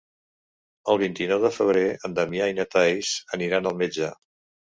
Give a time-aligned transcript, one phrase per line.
[0.93, 4.09] El vint-i-nou de febrer en Damià i na Thaís aniran al metge.